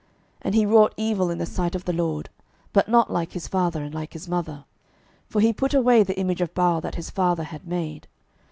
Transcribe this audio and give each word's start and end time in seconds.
12:003:002 0.37 0.39
And 0.41 0.55
he 0.55 0.65
wrought 0.65 0.93
evil 0.97 1.29
in 1.29 1.37
the 1.37 1.45
sight 1.45 1.75
of 1.75 1.85
the 1.85 1.93
LORD; 1.93 2.29
but 2.73 2.89
not 2.89 3.13
like 3.13 3.33
his 3.33 3.47
father, 3.47 3.83
and 3.83 3.93
like 3.93 4.13
his 4.13 4.27
mother: 4.27 4.65
for 5.29 5.41
he 5.41 5.53
put 5.53 5.75
away 5.75 6.01
the 6.01 6.17
image 6.17 6.41
of 6.41 6.55
Baal 6.55 6.81
that 6.81 6.95
his 6.95 7.11
father 7.11 7.43
had 7.43 7.67
made. 7.67 8.07